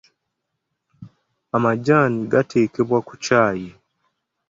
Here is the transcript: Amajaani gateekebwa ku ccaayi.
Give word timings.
Amajaani 1.55 2.19
gateekebwa 2.31 2.97
ku 3.07 3.13
ccaayi. 3.23 3.69